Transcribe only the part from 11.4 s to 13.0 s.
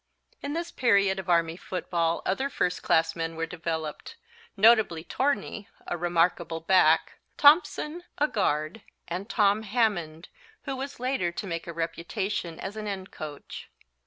make a reputation as an